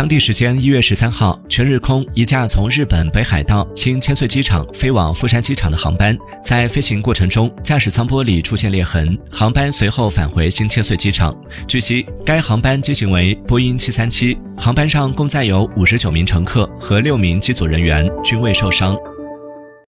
[0.00, 11.36] 当地时间一月十三号全日空一架从日本北海道新千岁机场飞往富山机场的航班在飞行过程中驾驶舱玻璃出现裂痕航班随后返回新千岁机场。
[11.68, 18.96] 据悉该航班机型为波音七三七航班上共载有五十九名乘客和六名机组人员均未受伤。